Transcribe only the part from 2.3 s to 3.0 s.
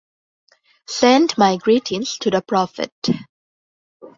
the Prophet.